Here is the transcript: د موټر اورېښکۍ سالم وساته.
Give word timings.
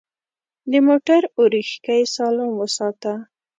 د 0.71 0.73
موټر 0.87 1.21
اورېښکۍ 1.37 2.01
سالم 2.15 2.51
وساته. 2.57 3.13